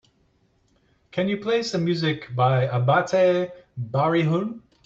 [1.11, 4.61] Can you play some music by Abatte Barihun?